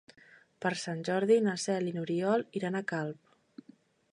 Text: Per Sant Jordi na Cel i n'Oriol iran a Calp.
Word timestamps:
Per 0.65 0.69
Sant 0.83 1.03
Jordi 1.09 1.37
na 1.49 1.53
Cel 1.65 1.91
i 1.91 1.93
n'Oriol 1.99 2.47
iran 2.61 2.79
a 2.79 2.83
Calp. 2.93 3.71